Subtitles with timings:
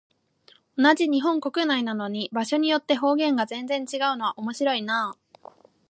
[0.79, 5.51] 同じ日本国内なのに、場所によって方言が全然違うのは面白いなあ。